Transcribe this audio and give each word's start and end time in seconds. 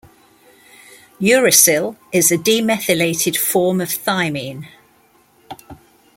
Uracil 1.21 1.95
is 2.11 2.31
a 2.31 2.35
demethylated 2.35 3.37
form 3.37 3.79
of 3.79 3.89
thymine. 3.89 4.65